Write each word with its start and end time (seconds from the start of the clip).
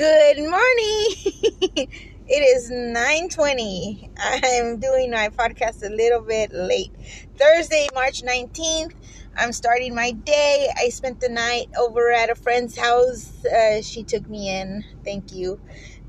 Good 0.00 0.38
morning. 0.38 0.56
it 2.26 2.40
is 2.56 2.70
9:20. 2.70 4.08
I'm 4.16 4.80
doing 4.80 5.10
my 5.10 5.28
podcast 5.28 5.86
a 5.86 5.94
little 5.94 6.22
bit 6.22 6.54
late. 6.54 6.90
Thursday, 7.36 7.86
March 7.92 8.22
19th. 8.22 8.94
I'm 9.36 9.52
starting 9.52 9.94
my 9.94 10.12
day. 10.12 10.70
I 10.74 10.88
spent 10.88 11.20
the 11.20 11.28
night 11.28 11.68
over 11.78 12.10
at 12.12 12.30
a 12.30 12.34
friend's 12.34 12.78
house. 12.78 13.44
Uh, 13.44 13.82
she 13.82 14.02
took 14.02 14.26
me 14.26 14.48
in. 14.48 14.86
Thank 15.04 15.34
you. 15.34 15.60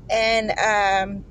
And 0.08 0.52
um, 0.52 1.26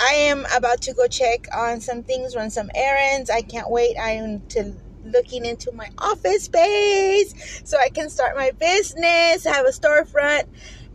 I 0.00 0.14
am 0.14 0.46
about 0.56 0.80
to 0.82 0.94
go 0.94 1.06
check 1.08 1.46
on 1.54 1.82
some 1.82 2.04
things, 2.04 2.34
run 2.34 2.48
some 2.48 2.70
errands. 2.74 3.28
I 3.28 3.42
can't 3.42 3.70
wait. 3.70 3.98
I 3.98 4.12
am 4.12 4.40
to 4.48 4.74
looking 5.04 5.44
into 5.44 5.72
my 5.72 5.90
office 5.98 6.44
space 6.44 7.60
so 7.64 7.76
I 7.76 7.90
can 7.90 8.08
start 8.08 8.34
my 8.34 8.52
business, 8.52 9.44
have 9.44 9.66
a 9.66 9.70
storefront 9.70 10.44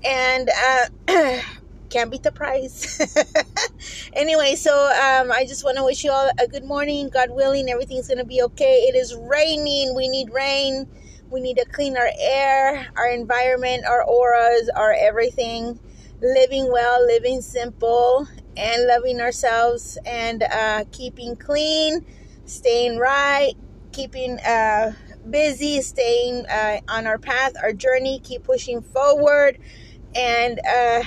and 0.04 0.50
uh, 0.50 1.40
can't 1.90 2.12
beat 2.12 2.24
the 2.24 2.32
price. 2.32 3.00
anyway, 4.14 4.56
so 4.56 4.74
um, 4.74 5.32
I 5.32 5.46
just 5.48 5.64
want 5.64 5.78
to 5.78 5.84
wish 5.84 6.04
you 6.04 6.12
all 6.12 6.30
a 6.40 6.48
good 6.48 6.64
morning. 6.64 7.10
God 7.10 7.30
willing, 7.32 7.70
everything's 7.70 8.08
going 8.08 8.20
to 8.20 8.26
be 8.26 8.42
okay. 8.44 8.86
It 8.88 8.96
is 8.96 9.16
raining. 9.16 9.96
We 9.96 10.10
need 10.10 10.32
rain. 10.32 10.88
We 11.30 11.42
need 11.42 11.58
to 11.58 11.66
clean 11.66 11.98
our 11.98 12.10
air, 12.20 12.88
our 12.96 13.10
environment, 13.10 13.86
our 13.86 14.04
auras, 14.04 14.70
our 14.76 14.94
everything. 14.94 15.80
Living 16.20 16.72
well, 16.72 17.06
living 17.06 17.42
simple, 17.42 18.28
and 18.58 18.88
loving 18.88 19.22
ourselves, 19.22 20.00
and 20.04 20.42
uh, 20.42 20.84
keeping 20.92 21.36
clean, 21.36 22.04
staying 22.46 22.98
right, 22.98 23.54
keeping 23.92 24.40
uh, 24.40 24.94
busy, 25.32 25.82
staying 25.82 26.46
uh, 26.48 26.80
on 26.88 27.08
our 27.08 27.18
path, 27.18 27.54
our 27.62 27.74
journey, 27.74 28.20
keep 28.24 28.44
pushing 28.44 28.82
forward 28.82 29.58
and 30.16 30.60
uh, 30.60 31.04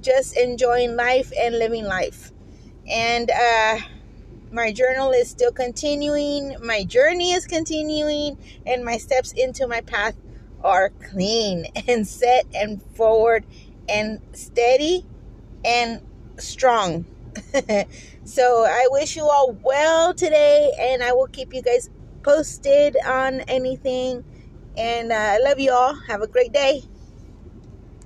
just 0.00 0.36
enjoying 0.36 0.96
life 0.96 1.32
and 1.38 1.58
living 1.58 1.84
life. 1.84 2.32
And 2.90 3.30
uh, 3.30 3.78
my 4.50 4.72
journal 4.72 5.12
is 5.12 5.30
still 5.30 5.52
continuing, 5.52 6.56
my 6.62 6.84
journey 6.84 7.32
is 7.32 7.46
continuing, 7.46 8.36
and 8.66 8.84
my 8.84 8.98
steps 8.98 9.32
into 9.32 9.66
my 9.66 9.80
path 9.80 10.16
are 10.62 10.90
clean 11.10 11.66
and 11.88 12.06
set 12.06 12.46
and 12.54 12.82
forward 12.94 13.44
and 13.88 14.20
steady 14.32 15.06
and 15.64 16.00
strong. 16.38 17.06
so 18.24 18.64
I 18.66 18.88
wish 18.90 19.16
you 19.16 19.24
all 19.24 19.56
well 19.62 20.12
today, 20.12 20.72
and 20.78 21.02
I 21.02 21.12
will 21.12 21.28
keep 21.28 21.54
you 21.54 21.62
guys 21.62 21.88
posted 22.24 22.96
on 23.06 23.42
anything. 23.48 24.24
And 24.76 25.12
uh, 25.12 25.16
I 25.16 25.38
love 25.38 25.60
you 25.60 25.72
all. 25.72 25.96
Have 26.08 26.22
a 26.22 26.28
great 26.28 26.52
day. 26.52 26.82